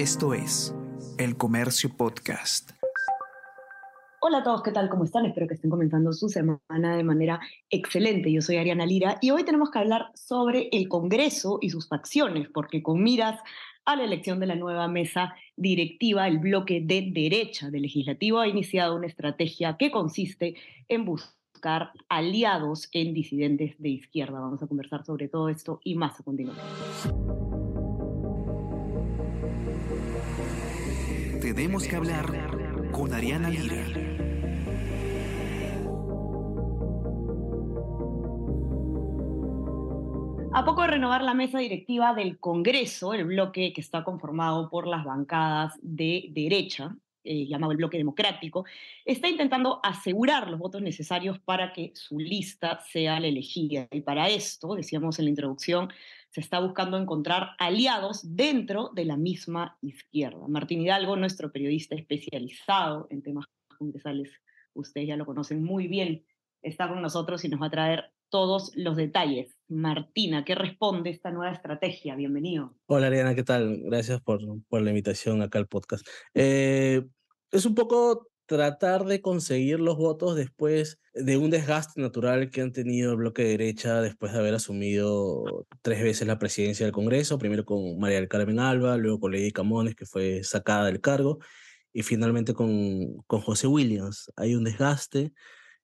Esto 0.00 0.32
es 0.32 0.74
El 1.18 1.36
Comercio 1.36 1.94
Podcast. 1.94 2.70
Hola 4.22 4.38
a 4.38 4.42
todos, 4.42 4.62
¿qué 4.62 4.72
tal? 4.72 4.88
¿Cómo 4.88 5.04
están? 5.04 5.26
Espero 5.26 5.46
que 5.46 5.52
estén 5.52 5.68
comenzando 5.68 6.14
su 6.14 6.30
semana 6.30 6.96
de 6.96 7.04
manera 7.04 7.38
excelente. 7.68 8.32
Yo 8.32 8.40
soy 8.40 8.56
Ariana 8.56 8.86
Lira 8.86 9.18
y 9.20 9.30
hoy 9.30 9.44
tenemos 9.44 9.70
que 9.70 9.78
hablar 9.78 10.10
sobre 10.14 10.70
el 10.72 10.88
Congreso 10.88 11.58
y 11.60 11.68
sus 11.68 11.86
facciones, 11.86 12.48
porque 12.48 12.82
con 12.82 13.02
miras 13.02 13.42
a 13.84 13.94
la 13.94 14.04
elección 14.04 14.40
de 14.40 14.46
la 14.46 14.56
nueva 14.56 14.88
mesa 14.88 15.34
directiva, 15.54 16.26
el 16.26 16.38
bloque 16.38 16.80
de 16.80 17.10
derecha 17.12 17.68
del 17.68 17.82
legislativo 17.82 18.38
ha 18.38 18.48
iniciado 18.48 18.96
una 18.96 19.06
estrategia 19.06 19.76
que 19.76 19.90
consiste 19.90 20.54
en 20.88 21.04
buscar 21.04 21.92
aliados 22.08 22.88
en 22.92 23.12
disidentes 23.12 23.74
de 23.76 23.90
izquierda. 23.90 24.40
Vamos 24.40 24.62
a 24.62 24.66
conversar 24.66 25.04
sobre 25.04 25.28
todo 25.28 25.50
esto 25.50 25.78
y 25.84 25.94
más 25.94 26.18
a 26.18 26.22
continuación. 26.22 27.59
Tenemos 31.52 31.88
que 31.88 31.96
hablar 31.96 32.26
con 32.92 33.12
Ariana 33.12 33.50
Lira. 33.50 33.84
A 40.52 40.64
poco 40.64 40.82
de 40.82 40.86
renovar 40.86 41.22
la 41.22 41.34
mesa 41.34 41.58
directiva 41.58 42.14
del 42.14 42.38
Congreso, 42.38 43.14
el 43.14 43.24
bloque 43.24 43.72
que 43.72 43.80
está 43.80 44.04
conformado 44.04 44.70
por 44.70 44.86
las 44.86 45.04
bancadas 45.04 45.74
de 45.82 46.28
derecha, 46.30 46.94
eh, 47.24 47.46
llamado 47.46 47.72
el 47.72 47.78
bloque 47.78 47.98
democrático, 47.98 48.64
está 49.04 49.28
intentando 49.28 49.80
asegurar 49.82 50.50
los 50.50 50.58
votos 50.58 50.82
necesarios 50.82 51.38
para 51.38 51.72
que 51.72 51.92
su 51.94 52.18
lista 52.18 52.80
sea 52.80 53.20
la 53.20 53.26
elegida. 53.26 53.88
Y 53.90 54.00
para 54.00 54.28
esto, 54.28 54.74
decíamos 54.74 55.18
en 55.18 55.26
la 55.26 55.30
introducción, 55.30 55.90
se 56.30 56.40
está 56.40 56.60
buscando 56.60 56.96
encontrar 56.96 57.50
aliados 57.58 58.36
dentro 58.36 58.90
de 58.94 59.04
la 59.04 59.16
misma 59.16 59.76
izquierda. 59.82 60.46
Martín 60.48 60.80
Hidalgo, 60.80 61.16
nuestro 61.16 61.50
periodista 61.52 61.94
especializado 61.94 63.06
en 63.10 63.22
temas 63.22 63.46
congresales, 63.76 64.30
ustedes 64.74 65.08
ya 65.08 65.16
lo 65.16 65.26
conocen 65.26 65.62
muy 65.62 65.88
bien, 65.88 66.24
está 66.62 66.88
con 66.88 67.02
nosotros 67.02 67.44
y 67.44 67.48
nos 67.48 67.60
va 67.60 67.66
a 67.66 67.70
traer 67.70 68.12
todos 68.30 68.72
los 68.76 68.96
detalles. 68.96 69.56
Martina, 69.68 70.44
¿qué 70.44 70.54
responde 70.54 71.10
esta 71.10 71.30
nueva 71.30 71.52
estrategia? 71.52 72.14
Bienvenido. 72.14 72.74
Hola 72.86 73.08
Ariana, 73.08 73.34
¿qué 73.34 73.42
tal? 73.42 73.82
Gracias 73.84 74.20
por, 74.20 74.40
por 74.68 74.82
la 74.82 74.90
invitación 74.90 75.42
acá 75.42 75.58
al 75.58 75.66
podcast. 75.66 76.06
Eh, 76.34 77.02
es 77.50 77.66
un 77.66 77.74
poco 77.74 78.28
tratar 78.46 79.04
de 79.04 79.20
conseguir 79.20 79.78
los 79.78 79.96
votos 79.96 80.34
después 80.34 80.98
de 81.14 81.36
un 81.36 81.50
desgaste 81.50 82.00
natural 82.00 82.50
que 82.50 82.60
han 82.60 82.72
tenido 82.72 83.12
el 83.12 83.18
bloque 83.18 83.42
de 83.42 83.50
derecha 83.50 84.00
después 84.00 84.32
de 84.32 84.38
haber 84.38 84.54
asumido 84.54 85.66
tres 85.82 86.02
veces 86.02 86.26
la 86.26 86.38
presidencia 86.38 86.86
del 86.86 86.92
Congreso, 86.92 87.38
primero 87.38 87.64
con 87.64 87.98
María 87.98 88.16
del 88.16 88.28
Carmen 88.28 88.58
Alba, 88.58 88.96
luego 88.96 89.20
con 89.20 89.32
Lady 89.32 89.52
Camones, 89.52 89.94
que 89.94 90.06
fue 90.06 90.42
sacada 90.42 90.86
del 90.86 91.00
cargo, 91.00 91.38
y 91.92 92.02
finalmente 92.02 92.54
con, 92.54 93.18
con 93.28 93.40
José 93.40 93.68
Williams. 93.68 94.32
Hay 94.36 94.56
un 94.56 94.64
desgaste, 94.64 95.32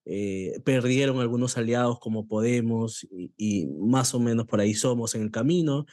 eh, 0.08 0.60
perdieron 0.64 1.18
algunos 1.18 1.58
aliados 1.58 1.98
como 1.98 2.28
Podemos 2.28 3.06
y, 3.10 3.66
más 3.66 4.14
o 4.14 4.20
menos 4.20 4.46
por 4.46 4.60
ahí 4.60 4.72
somos 4.72 5.16
en 5.16 5.22
el 5.22 5.32
camino. 5.32 5.84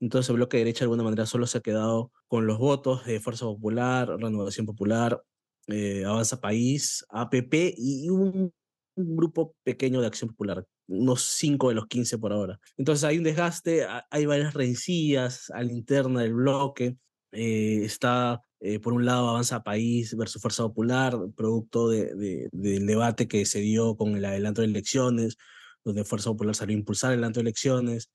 Entonces 0.00 0.28
el 0.30 0.36
bloque 0.36 0.56
de 0.56 0.64
derecha 0.64 0.80
de 0.80 0.86
alguna 0.86 1.04
manera 1.04 1.24
solo 1.24 1.46
se 1.46 1.58
ha 1.58 1.60
quedado 1.60 2.10
con 2.26 2.46
los 2.46 2.58
votos 2.58 3.06
de 3.06 3.20
Fuerza 3.20 3.44
Popular, 3.44 4.08
Renovación 4.08 4.66
Popular, 4.66 5.22
eh, 5.68 6.04
Avanza 6.04 6.40
País, 6.40 7.06
APP 7.10 7.74
y 7.76 8.08
un, 8.08 8.52
un, 8.96 9.16
grupo 9.16 9.54
pequeño 9.62 10.00
de 10.00 10.08
Acción 10.08 10.30
Popular, 10.30 10.66
unos 10.88 11.22
5 11.22 11.68
de 11.68 11.74
los 11.76 11.86
15 11.86 12.18
por 12.18 12.32
ahora. 12.32 12.58
Entonces 12.76 13.04
hay 13.04 13.18
un 13.18 13.24
desgaste, 13.24 13.86
hay 14.10 14.26
varias 14.26 14.54
rencillas 14.54 15.48
a 15.50 15.62
la 15.62 15.72
interna 15.72 16.22
del 16.22 16.34
bloque. 16.34 16.96
Eh, 17.30 17.84
está, 17.84 18.42
eh, 18.60 18.78
por 18.78 18.92
un 18.92 19.06
lado, 19.06 19.28
Avanza 19.28 19.62
País 19.62 20.14
versus 20.16 20.42
Fuerza 20.42 20.62
Popular, 20.64 21.16
producto 21.34 21.88
de, 21.88 22.14
de, 22.14 22.48
del 22.52 22.86
debate 22.86 23.26
que 23.26 23.46
se 23.46 23.60
dio 23.60 23.96
con 23.96 24.16
el 24.16 24.24
adelanto 24.24 24.60
de 24.60 24.68
elecciones, 24.68 25.38
donde 25.84 26.04
Fuerza 26.04 26.30
Popular 26.30 26.54
salió 26.54 26.76
a 26.76 26.78
impulsar 26.78 27.12
el 27.12 27.18
adelanto 27.18 27.40
de 27.40 27.42
elecciones 27.42 28.10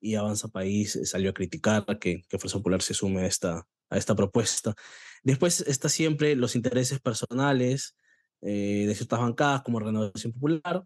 y 0.00 0.14
Avanza 0.14 0.48
País 0.48 0.98
salió 1.04 1.30
a 1.30 1.34
criticar 1.34 1.84
que, 1.98 2.22
que 2.28 2.38
Fuerza 2.38 2.58
Popular 2.58 2.82
se 2.82 2.94
sume 2.94 3.22
a 3.22 3.26
esta, 3.26 3.66
propuesta. 4.16 4.74
Después 5.22 5.60
está 5.60 5.88
siempre 5.88 6.34
los 6.34 6.56
intereses 6.56 6.98
personales 7.00 7.94
eh, 8.40 8.84
de 8.86 8.94
ciertas 8.94 9.20
bancadas 9.20 9.62
como 9.62 9.80
Renovación 9.80 10.32
Popular. 10.32 10.82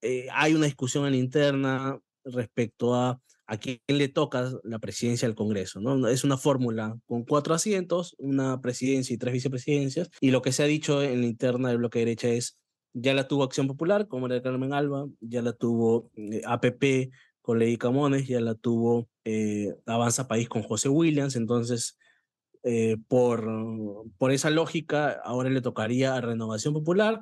Eh, 0.00 0.28
hay 0.32 0.54
una 0.54 0.66
discusión 0.66 1.06
en 1.06 1.14
interna 1.14 1.98
respecto 2.24 2.94
a 2.94 3.20
a 3.46 3.58
quién 3.58 3.80
le 3.88 4.08
toca 4.08 4.50
la 4.62 4.78
presidencia 4.78 5.28
del 5.28 5.36
Congreso. 5.36 5.80
¿no? 5.80 6.08
Es 6.08 6.24
una 6.24 6.36
fórmula 6.36 6.98
con 7.06 7.24
cuatro 7.24 7.54
asientos, 7.54 8.14
una 8.18 8.60
presidencia 8.60 9.14
y 9.14 9.18
tres 9.18 9.32
vicepresidencias, 9.34 10.10
y 10.20 10.30
lo 10.30 10.42
que 10.42 10.52
se 10.52 10.62
ha 10.62 10.66
dicho 10.66 11.02
en 11.02 11.20
la 11.20 11.26
interna 11.26 11.68
del 11.68 11.78
bloque 11.78 11.98
de 11.98 12.04
derecha 12.06 12.28
es, 12.28 12.58
ya 12.92 13.12
la 13.12 13.26
tuvo 13.26 13.42
Acción 13.42 13.66
Popular 13.66 14.06
con 14.08 14.22
María 14.22 14.42
Carmen 14.42 14.72
Alba, 14.72 15.06
ya 15.20 15.42
la 15.42 15.52
tuvo 15.52 16.10
eh, 16.14 16.42
APP 16.44 17.10
con 17.40 17.58
Lady 17.58 17.76
Camones, 17.76 18.26
ya 18.26 18.40
la 18.40 18.54
tuvo 18.54 19.08
eh, 19.24 19.74
Avanza 19.84 20.28
País 20.28 20.48
con 20.48 20.62
José 20.62 20.88
Williams, 20.88 21.36
entonces 21.36 21.98
eh, 22.62 22.96
por, 23.08 23.46
por 24.16 24.30
esa 24.30 24.48
lógica 24.48 25.20
ahora 25.24 25.50
le 25.50 25.60
tocaría 25.60 26.14
a 26.14 26.20
Renovación 26.20 26.72
Popular 26.72 27.20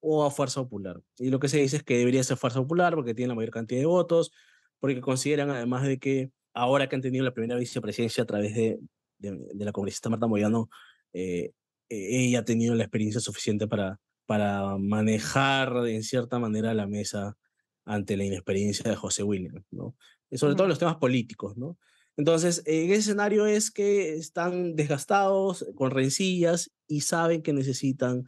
o 0.00 0.24
a 0.24 0.30
Fuerza 0.30 0.62
Popular. 0.62 1.00
Y 1.18 1.30
lo 1.30 1.38
que 1.38 1.48
se 1.48 1.58
dice 1.58 1.76
es 1.76 1.82
que 1.84 1.98
debería 1.98 2.24
ser 2.24 2.38
Fuerza 2.38 2.60
Popular 2.60 2.94
porque 2.94 3.14
tiene 3.14 3.28
la 3.28 3.34
mayor 3.34 3.52
cantidad 3.52 3.80
de 3.80 3.86
votos, 3.86 4.32
porque 4.80 5.00
consideran 5.00 5.50
además 5.50 5.84
de 5.84 5.98
que 5.98 6.30
ahora 6.52 6.88
que 6.88 6.96
han 6.96 7.02
tenido 7.02 7.24
la 7.24 7.34
primera 7.34 7.56
vicepresidencia 7.56 8.24
a 8.24 8.26
través 8.26 8.54
de, 8.54 8.80
de, 9.18 9.38
de 9.54 9.64
la 9.64 9.72
congresista 9.72 10.10
Marta 10.10 10.26
Moyano, 10.26 10.68
eh, 11.12 11.52
ella 11.88 12.40
ha 12.40 12.44
tenido 12.44 12.74
la 12.74 12.84
experiencia 12.84 13.20
suficiente 13.20 13.66
para, 13.66 13.98
para 14.26 14.78
manejar 14.78 15.86
en 15.88 16.02
cierta 16.02 16.38
manera 16.38 16.72
la 16.74 16.86
mesa 16.86 17.36
ante 17.84 18.16
la 18.16 18.24
inexperiencia 18.24 18.88
de 18.88 18.96
José 18.96 19.22
Williams, 19.22 19.64
¿no? 19.70 19.96
Y 20.30 20.38
sobre 20.38 20.52
uh 20.52 20.54
-huh. 20.54 20.56
todo 20.56 20.66
en 20.66 20.70
los 20.70 20.78
temas 20.78 20.96
políticos, 20.96 21.56
¿no? 21.56 21.78
Entonces, 22.16 22.62
en 22.66 22.90
ese 22.90 22.98
escenario 22.98 23.46
es 23.46 23.70
que 23.70 24.14
están 24.14 24.76
desgastados, 24.76 25.66
con 25.74 25.90
rencillas 25.90 26.70
y 26.86 27.00
saben 27.00 27.42
que 27.42 27.52
necesitan 27.52 28.24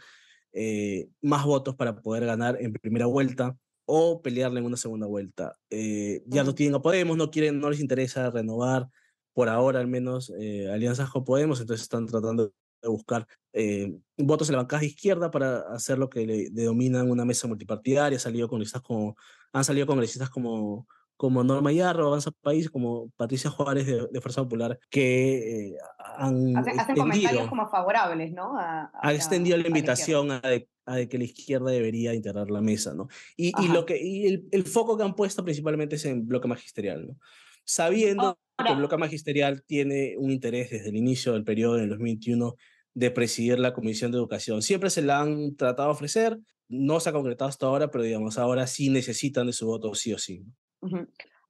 eh, 0.53 1.09
más 1.21 1.45
votos 1.45 1.77
para 1.77 2.01
poder 2.01 2.27
ganar 2.27 2.57
en 2.61 2.73
primera 2.73 3.07
vuelta 3.07 3.57
o 3.85 4.23
pelearle 4.23 4.61
en 4.61 4.67
una 4.67 4.77
segunda 4.77 5.07
vuelta. 5.07 5.57
Eh, 5.71 6.23
ya 6.27 6.45
no 6.45 6.55
tienen 6.55 6.75
a 6.75 6.83
Podemos, 6.83 7.17
no 7.17 7.31
quieren, 7.31 7.61
no 7.61 7.71
les 7.71 7.81
interesa 7.81 8.31
renovar 8.31 8.89
por 9.33 9.49
ahora 9.49 9.81
al 9.81 9.89
menos 9.89 10.33
eh, 10.39 10.71
alianzas 10.71 11.11
con 11.11 11.25
Podemos, 11.25 11.61
entonces 11.61 11.83
están 11.83 12.07
tratando 12.07 12.53
de 12.83 12.89
buscar 12.89 13.27
eh, 13.53 13.95
votos 14.19 14.49
en 14.49 14.55
la 14.55 14.63
bancada 14.63 14.85
izquierda 14.85 15.31
para 15.31 15.61
hacer 15.73 15.99
lo 15.99 16.11
que 16.11 16.27
le 16.27 16.51
denominan 16.51 17.11
una 17.11 17.25
mesa 17.25 17.49
multipartidaria. 17.49 18.19
Salido 18.19 18.49
congresistas 18.49 18.83
como, 18.83 19.17
han 19.53 19.65
salido 19.65 19.87
congresistas 19.87 20.31
como, 20.31 20.87
como 21.17 21.45
Norma 21.45 21.73
Yarro, 21.73 22.09
Avanza 22.09 22.31
País, 22.31 22.71
como 22.71 23.11
Patricia 23.17 23.51
Juárez 23.51 23.87
de, 23.87 24.09
de 24.11 24.21
Fuerza 24.21 24.43
Popular, 24.43 24.79
que 24.91 25.69
eh, 25.69 25.77
han 26.17 26.57
Hacen, 26.57 26.81
hacen 26.81 26.97
comentarios 26.97 27.49
como 27.49 27.69
favorables, 27.69 28.33
¿no? 28.33 28.59
A, 28.59 28.91
a 29.01 29.13
extendido 29.13 29.57
la, 29.57 29.63
la 29.63 29.69
invitación 29.69 30.31
a, 30.31 30.41
de, 30.41 30.69
a 30.87 30.97
de 30.97 31.09
que 31.09 31.19
la 31.19 31.25
izquierda 31.25 31.71
debería 31.71 32.15
integrar 32.15 32.51
la 32.51 32.61
mesa, 32.61 32.95
¿no? 32.95 33.09
Y, 33.37 33.53
y 33.63 33.69
lo 33.69 33.87
que, 33.87 34.03
y 34.03 34.27
el, 34.27 34.49
el, 34.51 34.65
foco 34.65 34.97
que 34.97 35.05
han 35.05 35.15
puesto 35.15 35.45
principalmente 35.45 35.97
es 35.97 36.05
en 36.05 36.27
bloque 36.27 36.49
magisterial, 36.49 37.07
¿no? 37.07 37.17
Sabiendo 37.65 38.39
oh, 38.59 38.65
que 38.65 38.73
el 38.73 38.79
bloque 38.79 38.97
magisterial 38.97 39.63
tiene 39.65 40.17
un 40.19 40.31
interés 40.31 40.71
desde 40.71 40.89
el 40.89 40.97
inicio 40.97 41.33
del 41.35 41.45
periodo 41.45 41.77
en 41.77 41.85
el 41.85 41.91
2021 41.91 42.57
de 42.95 43.11
presidir 43.11 43.59
la 43.59 43.73
Comisión 43.73 44.11
de 44.11 44.19
Educación. 44.19 44.63
Siempre 44.63 44.91
se 44.91 45.03
la 45.03 45.21
han 45.21 45.57
tratado 45.57 45.89
de 45.89 45.93
ofrecer, 45.93 46.39
no 46.69 47.01
se 47.01 47.11
ha 47.11 47.13
concretado 47.13 47.49
hasta 47.49 47.67
ahora, 47.67 47.91
pero 47.91 48.05
digamos, 48.05 48.39
ahora 48.39 48.67
sí 48.67 48.91
necesitan 48.91 49.47
de 49.47 49.53
su 49.53 49.67
voto 49.67 49.95
sí 49.95 50.13
o 50.13 50.19
sí. 50.19 50.45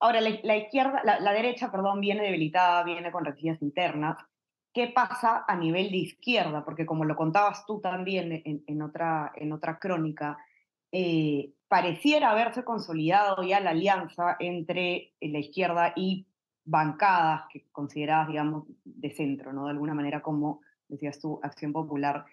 Ahora, 0.00 0.20
la, 0.20 0.56
izquierda, 0.56 1.02
la, 1.04 1.32
derecha, 1.32 1.70
perdón, 1.70 2.00
viene 2.00 2.24
debilitada, 2.24 2.82
viene 2.82 3.12
con 3.12 3.24
rencillas 3.24 3.62
internas. 3.62 4.16
¿Qué 4.74 4.88
pasa 4.88 5.44
a 5.46 5.56
nivel 5.56 5.90
de 5.90 5.98
izquierda? 5.98 6.64
Porque 6.64 6.86
como 6.86 7.04
lo 7.04 7.14
contabas 7.14 7.64
tú 7.66 7.80
también 7.80 8.42
en, 8.44 8.64
en 8.66 8.82
otra, 8.82 9.32
en 9.36 9.52
otra 9.52 9.78
crónica, 9.78 10.38
eh, 10.90 11.52
pareciera 11.68 12.30
haberse 12.30 12.64
consolidado 12.64 13.42
ya 13.42 13.60
la 13.60 13.70
alianza 13.70 14.36
entre 14.38 15.14
la 15.20 15.38
izquierda 15.38 15.92
y 15.96 16.26
bancadas 16.64 17.44
que 17.50 17.66
consideradas, 17.72 18.28
digamos, 18.28 18.64
de 18.84 19.10
centro, 19.10 19.52
¿no? 19.52 19.64
De 19.64 19.70
alguna 19.70 19.94
manera 19.94 20.20
como 20.20 20.60
decías 20.88 21.18
tú, 21.18 21.40
Acción 21.42 21.72
Popular 21.72 22.26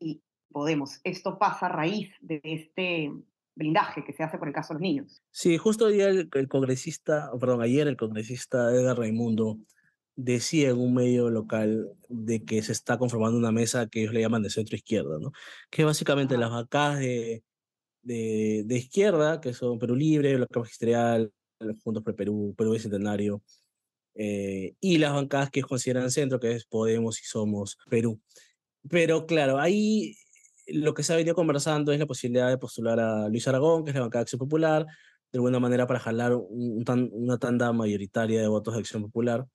y 0.00 0.22
Podemos. 0.50 1.00
Esto 1.04 1.38
pasa 1.38 1.66
a 1.66 1.70
raíz 1.70 2.10
de 2.20 2.40
este 2.42 3.12
blindaje 3.56 4.04
que 4.04 4.12
se 4.12 4.22
hace 4.22 4.38
por 4.38 4.48
el 4.48 4.54
caso 4.54 4.68
de 4.68 4.74
los 4.74 4.82
niños. 4.82 5.22
Sí, 5.30 5.56
justo 5.56 5.86
ayer 5.86 6.10
el, 6.10 6.28
el 6.32 6.48
congresista, 6.48 7.30
perdón, 7.40 7.62
ayer 7.62 7.88
el 7.88 7.96
congresista 7.96 8.70
Edgar 8.70 8.98
Raimundo 8.98 9.58
decía 10.16 10.70
en 10.70 10.78
un 10.78 10.94
medio 10.94 11.30
local 11.30 11.90
de 12.08 12.44
que 12.44 12.62
se 12.62 12.72
está 12.72 12.98
conformando 12.98 13.38
una 13.38 13.52
mesa 13.52 13.86
que 13.86 14.00
ellos 14.00 14.14
le 14.14 14.20
llaman 14.22 14.42
de 14.42 14.50
centro 14.50 14.76
izquierda, 14.76 15.18
¿no? 15.18 15.32
Que 15.70 15.84
básicamente 15.84 16.34
ah. 16.36 16.38
las 16.38 16.50
bancadas 16.50 16.98
de, 17.00 17.44
de, 18.02 18.62
de, 18.64 18.76
izquierda, 18.78 19.40
que 19.40 19.52
son 19.52 19.78
Perú 19.78 19.94
Libre, 19.94 20.36
Bloque 20.36 20.58
Magisterial, 20.58 21.32
Juntos 21.84 22.02
por 22.02 22.14
Perú, 22.14 22.54
Perú 22.56 22.72
Bicentenario, 22.72 23.42
eh, 24.14 24.74
y 24.80 24.98
las 24.98 25.12
bancadas 25.12 25.50
que 25.50 25.62
consideran 25.62 26.10
centro, 26.10 26.40
que 26.40 26.52
es 26.52 26.64
Podemos 26.64 27.20
y 27.20 27.24
Somos 27.24 27.78
Perú. 27.90 28.20
Pero 28.88 29.26
claro, 29.26 29.58
ahí 29.58 30.16
lo 30.66 30.94
que 30.94 31.02
se 31.02 31.12
ha 31.12 31.16
venido 31.16 31.34
conversando 31.34 31.92
es 31.92 31.98
la 31.98 32.06
posibilidad 32.06 32.48
de 32.48 32.58
postular 32.58 32.98
a 32.98 33.28
Luis 33.28 33.46
Aragón, 33.48 33.84
que 33.84 33.90
es 33.90 33.94
la 33.94 34.02
bancada 34.02 34.20
de 34.20 34.22
Acción 34.22 34.38
Popular, 34.38 34.86
de 35.32 35.38
alguna 35.38 35.60
manera 35.60 35.86
para 35.86 36.00
jalar 36.00 36.34
una 36.34 37.38
tanda 37.38 37.72
mayoritaria 37.72 38.40
de 38.40 38.48
votos 38.48 38.74
de 38.74 38.80
Acción 38.80 39.02
Popular, 39.02 39.46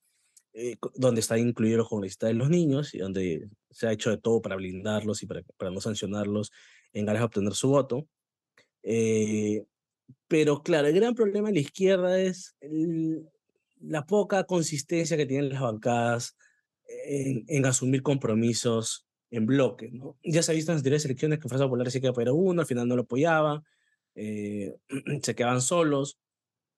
eh, 0.54 0.78
donde 0.96 1.22
están 1.22 1.40
incluidos 1.40 1.80
los 1.80 1.90
congresistas 1.90 2.30
de 2.30 2.34
los 2.36 2.50
niños 2.50 2.94
y 2.94 3.00
donde 3.00 3.50
se 3.70 3.88
ha 3.88 3.92
hecho 3.92 4.10
de 4.10 4.18
todo 4.18 4.42
para 4.42 4.56
blindarlos 4.56 5.24
y 5.24 5.28
para, 5.28 5.44
no 5.72 5.82
sancionarlos 5.82 6.52
en 6.94 7.06
ganas 7.06 7.22
de 7.22 7.26
obtener 7.26 7.54
su 7.54 7.70
voto. 7.70 8.08
Eh, 8.84 9.64
pero 10.28 10.62
claro, 10.64 10.88
el 10.88 10.96
gran 10.96 11.14
problema 11.14 11.50
de 11.50 11.56
la 11.56 11.60
izquierda 11.62 12.20
es 12.20 12.56
la 13.80 14.06
poca 14.06 14.46
consistencia 14.46 15.18
que 15.18 15.26
tienen 15.26 15.50
las 15.50 15.62
bancadas 15.62 16.38
en 17.06 17.66
asumir 17.66 18.02
compromisos 18.02 19.08
en 19.32 19.46
bloque. 19.46 19.90
¿no? 19.92 20.18
Ya 20.24 20.44
se 20.44 20.54
las 20.54 20.70
anteriores 20.70 21.06
elecciones 21.06 21.40
que 21.40 21.48
Fuerza 21.48 21.66
Popular 21.66 21.90
se 21.90 22.02
quedó 22.02 22.14
para 22.14 22.34
uno, 22.34 22.62
al 22.62 22.68
final 22.68 22.88
no 22.88 22.96
lo 22.96 23.04
apoyaba, 23.04 23.64
eh, 24.16 24.76
se 25.24 25.36
quedaban 25.36 25.62
solos. 25.62 26.20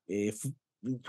Eh, 0.07 0.33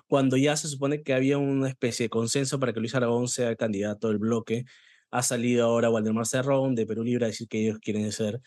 cuando 0.08 0.36
ya 0.36 0.56
se 0.56 0.68
supone 0.68 1.02
que 1.02 1.14
había 1.14 1.38
una 1.38 1.68
especie 1.68 2.04
de 2.04 2.10
consenso 2.10 2.58
para 2.60 2.72
que 2.72 2.80
Luis 2.80 2.94
Aragón 2.94 3.28
sea 3.28 3.50
el 3.50 3.56
candidato 3.56 4.08
del 4.08 4.18
bloque, 4.18 4.64
ha 5.10 5.22
salido 5.22 5.66
ahora 5.66 5.90
Waldemar 5.90 6.26
Cerrón 6.26 6.74
de 6.74 6.86
Perú 6.86 7.04
Libre 7.04 7.26
a 7.26 7.28
decir 7.28 7.48
que 7.48 7.60
ellos 7.60 7.78
quieren 7.80 8.10
ser, 8.12 8.40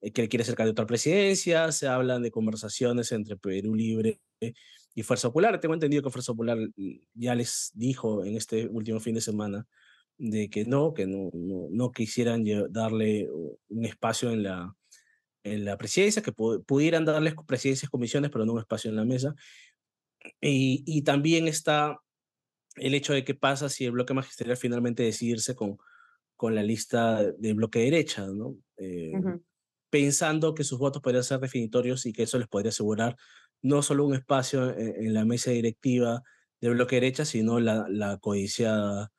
eh, 0.00 0.12
que 0.12 0.28
quiere 0.28 0.44
ser 0.44 0.54
candidato 0.54 0.82
a 0.82 0.84
la 0.84 0.88
presidencia, 0.88 1.72
se 1.72 1.88
hablan 1.88 2.22
de 2.22 2.30
conversaciones 2.30 3.12
entre 3.12 3.36
Perú 3.36 3.74
Libre 3.74 4.20
y 4.94 5.02
Fuerza 5.02 5.28
Popular. 5.28 5.58
Tengo 5.60 5.74
entendido 5.74 6.02
que 6.02 6.10
Fuerza 6.10 6.32
Popular 6.32 6.58
mm, 6.76 6.92
ya 7.14 7.34
les 7.34 7.72
dijo 7.74 8.24
en 8.24 8.36
este 8.36 8.68
último 8.68 9.00
fin 9.00 9.14
de 9.14 9.20
semana 9.20 9.66
de 10.18 10.48
que 10.48 10.64
no, 10.64 10.94
que 10.94 11.06
no, 11.06 11.30
no, 11.32 11.92
quisieran 11.92 12.44
darle 12.70 13.28
un 13.68 13.84
espacio 13.84 14.30
en 14.30 14.42
la, 14.42 14.74
en 15.42 15.64
la 15.64 15.76
presidencia, 15.76 16.22
que 16.22 16.32
pudieran 16.32 17.04
darles 17.04 17.34
presidencias, 17.46 17.90
comisiones, 17.90 18.30
pero 18.30 18.44
no 18.44 18.52
un 18.52 18.60
espacio 18.60 18.90
en 18.90 18.96
la 18.96 19.04
mesa. 19.04 19.34
Y, 20.40 20.82
y 20.86 21.02
también 21.02 21.48
está 21.48 21.98
el 22.76 22.94
hecho 22.94 23.12
de 23.12 23.24
qué 23.24 23.34
pasa 23.34 23.68
si 23.68 23.84
el 23.84 23.92
bloque 23.92 24.14
magisterial 24.14 24.56
finalmente 24.56 25.02
decidirse 25.02 25.54
con, 25.54 25.76
con 26.36 26.54
la 26.54 26.62
lista 26.62 27.22
del 27.38 27.54
bloque 27.54 27.80
derecha, 27.80 28.26
¿no? 28.26 28.56
Eh, 28.76 29.12
pensando 29.90 30.54
que 30.54 30.64
sus 30.64 30.78
votos 30.78 31.00
podrían 31.00 31.22
ser 31.22 31.38
definitorios 31.38 32.04
y 32.06 32.12
que 32.12 32.24
eso 32.24 32.38
les 32.38 32.48
podría 32.48 32.70
asegurar 32.70 33.16
no 33.62 33.80
solo 33.80 34.04
un 34.04 34.14
espacio 34.14 34.76
en, 34.76 35.06
en 35.06 35.14
la 35.14 35.24
mesa 35.24 35.52
directiva 35.52 36.22
del 36.60 36.74
bloque 36.74 36.96
derecha, 36.96 37.24
sino 37.24 37.60
la, 37.60 37.86
la 37.88 38.18
codiciada 38.18 39.12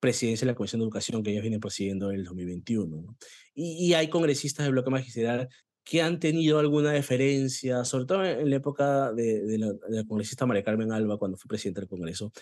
presidencia 0.00 0.46
de 0.46 0.52
la 0.52 0.56
Comisión 0.56 0.80
de 0.80 0.84
Educación 0.84 1.22
que 1.22 1.30
ellos 1.30 1.42
vienen 1.42 1.60
presidiendo 1.60 2.10
en 2.10 2.20
el 2.20 2.24
2021. 2.24 3.16
Y, 3.54 3.92
hay 3.92 4.08
congresistas 4.08 4.64
del 4.64 4.72
bloque 4.72 4.90
magisterial 4.90 5.48
que 5.84 6.02
han 6.02 6.18
tenido 6.18 6.58
alguna 6.58 6.92
deferencia, 6.92 7.84
sobre 7.84 8.06
todo 8.06 8.24
en 8.24 8.48
la 8.48 8.56
época 8.56 9.12
de, 9.12 9.58
la, 9.58 10.04
congresista 10.04 10.46
María 10.46 10.64
Carmen 10.64 10.92
Alba, 10.92 11.18
cuando 11.18 11.36
fue 11.36 11.48
presidente 11.48 11.80
del 11.80 11.88
Congreso. 11.88 12.32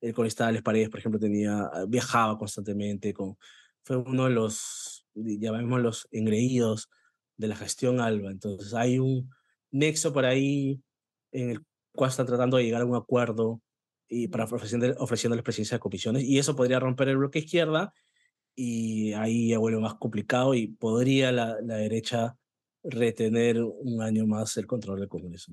El 0.00 0.12
congresista 0.12 0.46
Alex 0.46 0.62
Paredes, 0.62 0.90
por 0.90 1.00
ejemplo, 1.00 1.18
tenía, 1.18 1.70
viajaba 1.88 2.38
constantemente, 2.38 3.14
con, 3.14 3.36
fue 3.82 3.96
uno 3.96 4.24
de 4.24 4.30
los, 4.30 5.06
llamémoslos, 5.14 6.08
engreídos 6.10 6.90
de 7.36 7.48
la 7.48 7.56
gestión 7.56 8.00
Alba. 8.00 8.30
Entonces 8.30 8.74
hay 8.74 8.98
un 8.98 9.30
nexo 9.70 10.12
por 10.12 10.24
ahí 10.24 10.80
en 11.32 11.50
el 11.50 11.60
cual 11.92 12.10
están 12.10 12.26
tratando 12.26 12.56
de 12.56 12.64
llegar 12.64 12.82
a 12.82 12.86
un 12.86 12.96
acuerdo 12.96 13.62
y 14.08 14.28
para 14.28 14.44
ofreciendo, 14.44 14.94
ofreciéndoles 14.98 15.44
presidencia 15.44 15.76
de 15.76 15.80
comisiones, 15.80 16.24
y 16.24 16.38
eso 16.38 16.56
podría 16.56 16.80
romper 16.80 17.08
el 17.08 17.18
bloque 17.18 17.40
izquierda, 17.40 17.92
y 18.54 19.12
ahí 19.12 19.48
ya 19.48 19.58
vuelve 19.58 19.80
más 19.80 19.94
complicado, 19.94 20.54
y 20.54 20.68
podría 20.68 21.32
la, 21.32 21.60
la 21.62 21.76
derecha 21.76 22.36
retener 22.82 23.62
un 23.62 24.00
año 24.00 24.26
más 24.26 24.56
el 24.56 24.66
control 24.66 25.00
del 25.00 25.08
Congreso. 25.08 25.52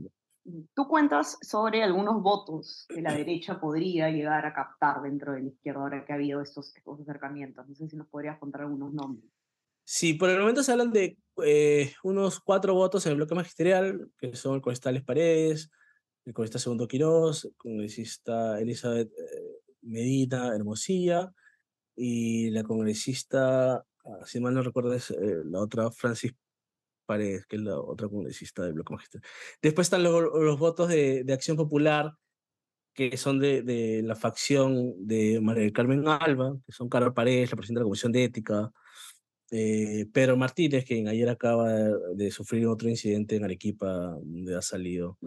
Tú 0.73 0.87
cuentas 0.87 1.37
sobre 1.41 1.83
algunos 1.83 2.21
votos 2.21 2.85
que 2.89 3.01
la 3.01 3.13
derecha 3.13 3.61
podría 3.61 4.09
llegar 4.09 4.45
a 4.45 4.53
captar 4.53 5.01
dentro 5.01 5.31
de 5.31 5.41
la 5.41 5.47
izquierda 5.47 5.81
ahora 5.81 6.05
que 6.05 6.11
ha 6.11 6.15
habido 6.15 6.41
estos, 6.41 6.75
estos 6.75 6.99
acercamientos. 6.99 7.65
No 7.67 7.73
sé 7.73 7.87
si 7.87 7.95
nos 7.95 8.07
podrías 8.07 8.37
contar 8.39 8.61
algunos 8.61 8.93
nombres. 8.93 9.31
Sí, 9.85 10.13
por 10.13 10.29
el 10.29 10.39
momento 10.39 10.61
se 10.61 10.73
hablan 10.73 10.91
de 10.91 11.17
eh, 11.45 11.93
unos 12.03 12.41
cuatro 12.41 12.73
votos 12.73 13.05
en 13.05 13.13
el 13.13 13.17
bloque 13.17 13.35
magisterial, 13.35 14.09
que 14.17 14.35
son 14.35 14.59
Conestales 14.59 15.03
Paredes, 15.03 15.71
el 16.25 16.33
congresista 16.33 16.59
Segundo 16.59 16.87
Quirós, 16.87 17.45
el 17.45 17.55
congresista 17.55 18.59
Elizabeth 18.59 19.11
eh, 19.11 19.61
Medina 19.81 20.55
Hermosilla 20.55 21.33
y 21.95 22.49
la 22.51 22.63
congresista, 22.63 23.75
ah, 23.75 24.19
si 24.25 24.39
mal 24.39 24.53
no 24.53 24.63
recuerdo, 24.63 24.93
es 24.93 25.11
eh, 25.11 25.41
la 25.45 25.59
otra 25.59 25.91
Francis 25.91 26.33
Paredes, 27.05 27.45
que 27.45 27.57
es 27.57 27.61
la 27.61 27.77
otra 27.79 28.07
congresista 28.07 28.63
del 28.63 28.73
Bloque 28.73 28.93
Magistral. 28.93 29.23
Después 29.61 29.87
están 29.87 30.03
los, 30.03 30.21
los 30.21 30.57
votos 30.57 30.87
de, 30.87 31.23
de, 31.23 31.33
Acción 31.33 31.57
Popular, 31.57 32.13
que 32.93 33.17
son 33.17 33.39
de, 33.39 33.61
de, 33.61 34.01
la 34.03 34.15
facción 34.15 34.93
de 35.05 35.41
María 35.41 35.63
del 35.63 35.73
Carmen 35.73 36.07
Alba, 36.07 36.55
que 36.65 36.71
son 36.71 36.89
Carol 36.89 37.13
Paredes, 37.13 37.51
la 37.51 37.57
presidenta 37.57 37.79
de 37.79 37.83
la 37.83 37.87
Comisión 37.87 38.11
de 38.11 38.23
Ética, 38.23 38.71
eh, 39.55 40.07
Pedro 40.11 40.35
Martínez, 40.35 40.83
quien 40.83 41.07
ayer 41.07 41.29
acaba 41.29 41.71
de, 41.71 42.31
sufrir 42.31 42.65
otro 42.65 42.89
incidente 42.89 43.35
en 43.35 43.43
Arequipa, 43.43 44.17
donde 44.23 44.55
ha 44.55 44.63
salido 44.63 45.19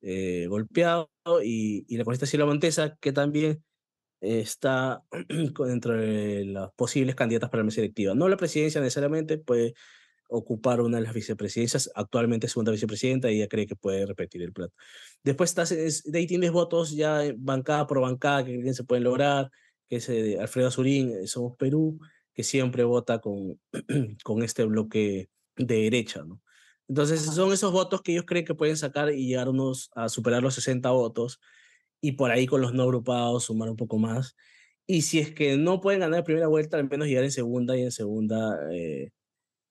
eh, 0.00 0.46
golpeado, 0.48 1.10
y, 1.42 1.84
y 1.88 1.96
la 1.96 2.04
congresista 2.04 2.26
Silvia 2.26 2.46
Montesa, 2.46 2.96
que 3.00 3.12
también 3.12 3.60
está 4.20 5.02
dentro 5.66 5.96
de 5.96 6.44
las 6.44 6.70
posibles 6.74 7.16
candidatas 7.16 7.50
para 7.50 7.62
la 7.62 7.64
mesa 7.64 7.80
directiva. 7.80 8.14
No 8.14 8.28
la 8.28 8.36
presidencia 8.36 8.80
necesariamente, 8.80 9.38
puede 9.38 9.74
ocupar 10.28 10.80
una 10.80 10.98
de 10.98 11.02
las 11.02 11.12
vicepresidencias, 11.12 11.90
actualmente 11.96 12.46
segunda 12.46 12.70
vicepresidenta, 12.70 13.32
y 13.32 13.38
ella 13.38 13.48
cree 13.48 13.66
que 13.66 13.74
puede 13.74 14.06
repetir 14.06 14.42
el 14.42 14.52
plato. 14.52 14.74
Después 15.24 15.50
está, 15.50 15.64
de 15.64 16.18
ahí 16.18 16.28
tienes 16.28 16.52
votos 16.52 16.92
ya 16.92 17.20
bancada 17.36 17.88
por 17.88 18.00
bancada 18.00 18.44
que 18.44 18.74
se 18.74 18.84
pueden 18.84 19.02
lograr, 19.02 19.50
que 19.88 19.96
es 19.96 20.08
eh, 20.08 20.38
Alfredo 20.40 20.68
Azurín, 20.68 21.26
Somos 21.26 21.56
Perú, 21.56 21.98
que 22.34 22.42
siempre 22.42 22.84
vota 22.84 23.20
con, 23.20 23.60
con 24.24 24.42
este 24.42 24.64
bloque 24.64 25.28
de 25.56 25.82
derecha, 25.82 26.24
¿no? 26.24 26.40
Entonces 26.88 27.22
son 27.22 27.52
esos 27.52 27.72
votos 27.72 28.02
que 28.02 28.12
ellos 28.12 28.24
creen 28.26 28.44
que 28.44 28.54
pueden 28.54 28.76
sacar 28.76 29.12
y 29.12 29.26
llegar 29.26 29.48
unos 29.48 29.90
a 29.94 30.08
superar 30.08 30.42
los 30.42 30.54
60 30.54 30.90
votos 30.90 31.40
y 32.00 32.12
por 32.12 32.30
ahí 32.30 32.46
con 32.46 32.60
los 32.60 32.74
no 32.74 32.82
agrupados 32.82 33.44
sumar 33.44 33.70
un 33.70 33.76
poco 33.76 33.98
más. 33.98 34.36
Y 34.86 35.02
si 35.02 35.20
es 35.20 35.32
que 35.32 35.56
no 35.56 35.80
pueden 35.80 36.00
ganar 36.00 36.20
la 36.20 36.24
primera 36.24 36.48
vuelta, 36.48 36.76
al 36.76 36.88
menos 36.88 37.06
llegar 37.08 37.24
en 37.24 37.30
segunda 37.30 37.76
y 37.76 37.82
en 37.82 37.92
segunda 37.92 38.58
eh, 38.72 39.10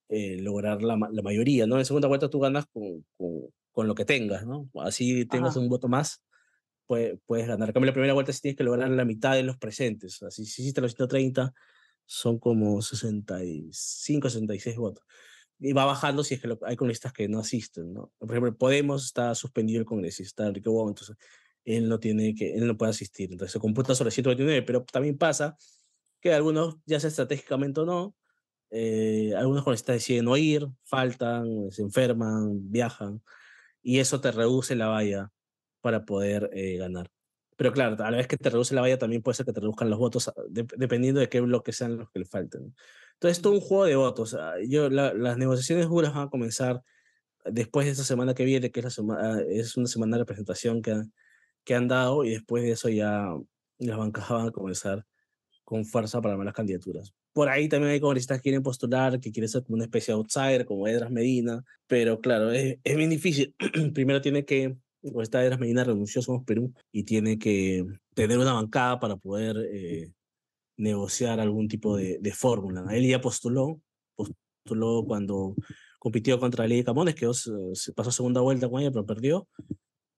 eh, 0.10 0.38
lograr 0.42 0.82
la, 0.82 0.98
la, 1.12 1.22
mayoría, 1.22 1.68
¿no? 1.68 1.78
En 1.78 1.86
segunda 1.86 2.08
vuelta 2.08 2.30
tú 2.30 2.40
ganas 2.40 2.66
con, 2.72 3.06
con, 3.18 3.50
con 3.72 3.88
lo 3.88 3.96
que 3.96 4.06
tengas, 4.06 4.46
¿no? 4.46 4.70
Así 4.76 5.26
tengas 5.26 5.56
un 5.58 5.70
voto 5.70 5.88
más, 5.88 6.24
puedes, 6.88 7.20
puedes 7.26 7.48
ganar. 7.48 7.70
En 7.70 7.74
cambio, 7.74 7.88
la 7.88 7.94
primera 7.94 8.14
vuelta 8.14 8.34
sí 8.34 8.42
tienes 8.42 8.58
que 8.58 8.64
lograr 8.64 8.90
la 8.90 9.06
mitad 9.06 9.36
de 9.36 9.44
los 9.44 9.58
presentes. 9.58 10.24
Así, 10.24 10.46
si 10.46 10.64
hiciste 10.64 10.82
los 10.82 10.92
130, 10.92 11.54
son 12.06 12.40
como 12.40 12.82
65, 12.82 14.30
66 14.30 14.78
votos. 14.78 15.06
Y 15.60 15.74
va 15.74 15.86
bajando 15.86 16.24
si 16.24 16.36
es 16.36 16.42
que 16.42 16.58
hay 16.66 16.76
congresistas 16.76 17.14
que 17.14 17.28
no 17.28 17.40
asisten, 17.40 17.94
¿no? 17.94 18.12
Por 18.18 18.32
ejemplo, 18.32 18.58
Podemos 18.58 19.06
está 19.06 19.36
suspendido 19.36 19.80
el 19.80 19.86
congresista 19.86 20.48
Enrique 20.48 20.70
Wong, 20.70 20.90
entonces 20.90 21.16
él 21.66 21.88
no 21.88 22.00
tiene 22.00 22.34
que, 22.34 22.56
él 22.56 22.66
no 22.68 22.78
puede 22.78 22.92
asistir, 22.92 23.32
entonces 23.32 23.54
se 23.54 23.60
computa 23.60 23.94
sobre 23.94 24.12
129, 24.12 24.64
pero 24.64 24.84
también 24.84 25.18
pasa 25.18 25.56
que 26.20 26.34
algunos, 26.34 26.78
ya 26.86 27.00
sea 27.00 27.10
estratégicamente 27.10 27.82
o 27.82 27.86
no, 27.86 28.16
eh, 28.72 29.34
algunos 29.38 29.64
congresistas 29.64 29.96
deciden 29.98 30.26
no 30.26 30.38
ir, 30.38 30.68
faltan, 30.84 31.72
se 31.72 31.82
enferman, 31.82 32.72
viajan, 32.72 33.22
y 33.84 34.00
eso 34.00 34.22
te 34.22 34.32
reduce 34.32 34.76
la 34.76 34.88
valla 34.88 35.32
para 35.82 36.06
poder 36.06 36.50
eh, 36.54 36.78
ganar. 36.78 37.12
Pero 37.62 37.74
claro, 37.74 38.04
a 38.04 38.10
la 38.10 38.18
vez 38.18 38.26
que 38.26 38.38
te 38.38 38.50
reduce 38.50 38.74
la 38.74 38.82
valla, 38.82 38.98
también 38.98 39.22
puede 39.22 39.36
ser 39.36 39.46
que 39.46 39.54
te 39.54 39.60
reduzcan 39.60 39.88
los 39.88 40.00
votos, 40.00 40.30
ah, 40.30 40.34
dependiendo 40.50 41.20
de 41.20 41.30
qué 41.30 41.42
bloques 41.42 41.76
sean 41.76 41.96
los 41.96 42.10
que 42.10 42.18
le 42.18 42.26
falten. 42.26 42.74
Entonces, 43.14 43.40
todo 43.40 43.54
un 43.54 43.62
juego 43.62 43.86
de 43.86 43.96
votos. 43.96 44.34
Ah, 44.34 44.56
yo, 44.68 44.90
las 44.90 45.38
negociaciones 45.38 45.88
duras 45.88 46.12
van 46.12 46.26
a 46.26 46.30
comenzar 46.32 46.82
después 47.46 47.86
de 47.86 47.92
esta 47.92 48.04
semana 48.04 48.34
que 48.34 48.46
viene, 48.46 48.72
que 48.72 48.80
es, 48.80 48.98
la 48.98 49.14
ah, 49.14 49.42
es 49.48 49.78
una 49.78 49.86
semana 49.86 50.18
de 50.18 50.26
presentación 50.26 50.82
que, 50.82 51.04
que 51.64 51.76
han 51.76 51.88
dado, 51.88 52.24
y 52.24 52.32
después 52.32 52.64
de 52.64 52.72
eso 52.72 52.90
ya 52.90 53.28
las 53.78 53.98
bancas 54.00 54.28
van 54.28 54.48
a 54.48 54.52
comenzar 54.52 55.06
con 55.64 55.86
fuerza 55.86 56.20
para 56.20 56.44
las 56.44 56.56
candidaturas. 56.56 57.14
Por 57.32 57.48
ahí 57.48 57.70
también 57.70 57.92
hay 57.92 58.00
congresistas 58.00 58.40
que 58.40 58.46
quieren 58.46 58.64
postular, 58.64 59.20
que 59.20 59.32
quieren 59.32 59.50
ser 59.50 59.62
como 59.62 59.76
una 59.76 59.84
especie 59.84 60.16
de 60.16 60.18
outsider, 60.18 60.66
como 60.66 60.88
Edras 60.88 61.12
Medina, 61.12 61.64
pero 61.86 62.22
claro, 62.22 62.50
es, 62.52 62.80
es 62.84 62.98
bien 62.98 63.12
difícil. 63.12 63.54
Primero 63.94 64.20
tiene 64.20 64.46
que 64.46 64.78
esta 65.02 65.44
era 65.44 65.58
Medina 65.58 65.84
renunció 65.84 66.20
a 66.20 66.24
Somos 66.24 66.44
Perú 66.46 66.74
y 66.92 67.04
tiene 67.04 67.38
que 67.38 67.86
tener 68.14 68.38
una 68.38 68.54
bancada 68.54 69.00
para 69.00 69.16
poder 69.16 69.58
eh, 69.72 70.12
negociar 70.78 71.40
algún 71.40 71.68
tipo 71.68 71.96
de, 71.98 72.20
de 72.20 72.34
fórmula. 72.34 72.86
Él 72.92 73.08
ya 73.08 73.22
postuló, 73.22 73.80
postuló 74.16 75.06
cuando 75.06 75.56
compitió 76.00 76.40
contra 76.40 76.68
Ley 76.68 76.84
Camones, 76.84 77.16
que 77.16 77.28
se 77.34 77.94
pasó 77.94 78.12
segunda 78.12 78.42
vuelta 78.42 78.68
con 78.68 78.82
ella, 78.82 78.92
pero 78.92 79.06
perdió, 79.06 79.48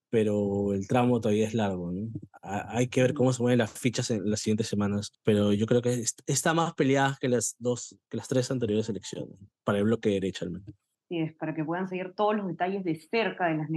pero 0.09 0.73
el 0.73 0.87
tramo 0.87 1.19
todavía 1.19 1.45
es 1.45 1.53
largo. 1.53 1.91
¿no? 1.91 2.07
hay 2.41 2.87
que 2.87 3.01
ver 3.01 3.13
cómo 3.13 3.33
se 3.33 3.41
mueven 3.41 3.57
las 3.57 3.71
fichas 3.71 4.11
en 4.11 4.29
las 4.29 4.39
siguientes 4.39 4.67
semanas, 4.67 5.11
pero 5.23 5.53
yo 5.53 5.65
creo 5.65 5.81
que 5.81 6.03
está 6.27 6.53
más 6.53 6.73
peleada 6.73 7.17
que 7.19 7.29
las 7.29 7.55
dos, 7.59 7.97
que 8.09 8.17
las 8.17 8.27
tres 8.27 8.51
anteriores 8.51 8.87
elecciones, 8.89 9.37
para 9.63 9.79
el 9.79 9.85
bloque 9.85 10.09
de 10.09 10.15
derecha 10.15 10.45
al 10.45 10.51
menos. 10.51 10.67
Sí, 11.09 11.19
es 11.19 11.33
para 11.35 11.53
que 11.53 11.65
puedan 11.65 11.87
seguir 11.87 12.13
todos 12.15 12.35
los 12.35 12.47
detalles 12.47 12.83
de 12.83 12.95
cerca 12.95 13.47
de 13.47 13.57
las 13.57 13.69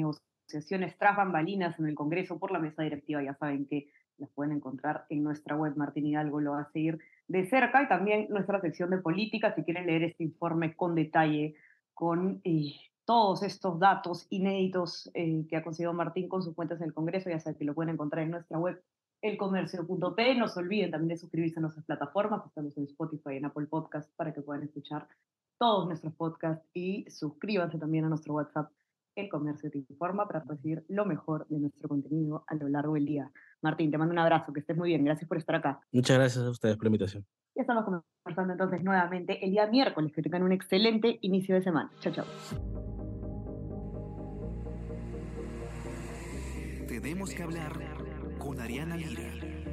negociaciones 0.46 0.96
tras 0.96 1.16
bambalinas 1.16 1.78
en 1.78 1.86
el 1.86 1.94
Congreso 1.94 2.38
por 2.38 2.52
la 2.52 2.58
mesa 2.58 2.82
directiva. 2.82 3.22
Ya 3.22 3.34
saben 3.34 3.66
que 3.66 3.90
las 4.18 4.30
pueden 4.30 4.52
encontrar 4.52 5.04
en 5.10 5.22
nuestra 5.22 5.56
web. 5.56 5.76
Martín 5.76 6.06
Hidalgo 6.06 6.40
lo 6.40 6.52
va 6.52 6.62
a 6.62 6.72
seguir 6.72 6.98
de 7.28 7.46
cerca 7.46 7.82
y 7.82 7.88
también 7.88 8.28
nuestra 8.30 8.60
sección 8.60 8.90
de 8.90 8.98
política. 8.98 9.54
Si 9.54 9.64
quieren 9.64 9.86
leer 9.86 10.04
este 10.04 10.24
informe 10.24 10.76
con 10.76 10.94
detalle, 10.94 11.56
con 11.94 12.40
eh, 12.44 12.74
todos 13.04 13.42
estos 13.42 13.78
datos 13.80 14.26
inéditos 14.30 15.10
eh, 15.14 15.44
que 15.48 15.56
ha 15.56 15.64
conseguido 15.64 15.92
Martín 15.92 16.28
con 16.28 16.42
sus 16.42 16.54
cuentas 16.54 16.80
en 16.80 16.86
el 16.86 16.94
Congreso, 16.94 17.28
ya 17.28 17.40
saben 17.40 17.58
que 17.58 17.64
lo 17.64 17.74
pueden 17.74 17.94
encontrar 17.94 18.24
en 18.24 18.30
nuestra 18.30 18.58
web 18.58 18.80
elcomercio.p. 19.22 20.34
No 20.36 20.48
se 20.48 20.60
olviden 20.60 20.92
también 20.92 21.08
de 21.08 21.16
suscribirse 21.16 21.58
a 21.58 21.62
nuestras 21.62 21.84
plataformas, 21.84 22.46
estamos 22.46 22.76
en 22.78 22.84
Spotify 22.84 23.32
y 23.32 23.36
en 23.38 23.46
Apple 23.46 23.66
Podcast 23.66 24.10
para 24.16 24.32
que 24.32 24.42
puedan 24.42 24.62
escuchar 24.62 25.08
todos 25.58 25.88
nuestros 25.88 26.14
podcasts 26.14 26.68
y 26.74 27.10
suscríbanse 27.10 27.78
también 27.78 28.04
a 28.04 28.08
nuestro 28.08 28.34
WhatsApp 28.34 28.70
El 29.16 29.30
Comercio 29.30 29.70
te 29.70 29.78
informa 29.78 30.28
para 30.28 30.40
recibir 30.40 30.84
lo 30.88 31.06
mejor 31.06 31.46
de 31.48 31.58
nuestro 31.58 31.88
contenido 31.88 32.44
a 32.46 32.54
lo 32.54 32.68
largo 32.68 32.94
del 32.94 33.06
día. 33.06 33.32
Martín, 33.62 33.90
te 33.90 33.96
mando 33.96 34.12
un 34.12 34.18
abrazo, 34.18 34.52
que 34.52 34.60
estés 34.60 34.76
muy 34.76 34.90
bien, 34.90 35.04
gracias 35.04 35.26
por 35.26 35.38
estar 35.38 35.56
acá. 35.56 35.80
Muchas 35.90 36.18
gracias 36.18 36.44
a 36.44 36.50
ustedes 36.50 36.76
por 36.76 36.84
la 36.84 36.88
invitación. 36.88 37.24
Ya 37.54 37.62
estamos 37.62 37.84
conversando 37.84 38.52
entonces 38.52 38.84
nuevamente 38.84 39.42
el 39.42 39.52
día 39.52 39.66
miércoles, 39.68 40.12
que 40.14 40.20
tengan 40.20 40.42
un 40.42 40.52
excelente 40.52 41.18
inicio 41.22 41.54
de 41.54 41.62
semana. 41.62 41.90
Chao, 42.00 42.12
chao. 42.12 42.26
Tenemos 46.86 47.34
que 47.34 47.42
hablar 47.42 47.72
con 48.38 48.60
Ariana 48.60 48.96
Lira. 48.96 49.65